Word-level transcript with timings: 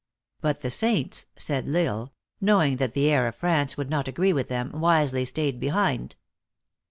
"But 0.41 0.61
the 0.61 0.71
saints," 0.71 1.27
said 1.37 1.69
L 1.69 1.75
Isle, 1.77 2.13
"knowing 2.41 2.77
that 2.77 2.95
the 2.95 3.11
air 3.11 3.27
of 3.27 3.35
France 3.35 3.77
would 3.77 3.91
not 3.91 4.07
agree 4.07 4.33
with 4.33 4.49
them, 4.49 4.71
wisely 4.79 5.25
staid 5.25 5.59
behind." 5.59 6.15